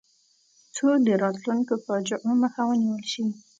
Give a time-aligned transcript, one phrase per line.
[0.75, 3.25] څو د راتلونکو فاجعو مخه ونیول شي.